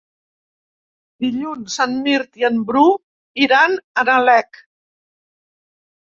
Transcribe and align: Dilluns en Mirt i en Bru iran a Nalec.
Dilluns 1.25 1.75
en 1.85 1.93
Mirt 2.07 2.41
i 2.45 2.47
en 2.49 2.57
Bru 2.71 2.83
iran 3.45 3.77
a 3.77 4.07
Nalec. 4.11 4.61